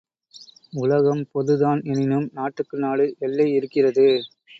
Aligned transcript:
உலகம் 0.73 1.21
பொது 1.31 1.55
தான். 1.57 1.81
எனினும் 1.85 2.25
நாட்டுக்கு 2.33 2.77
நாடு 2.77 3.05
எல்லை 3.19 3.47
இருக்கிறது. 3.53 4.07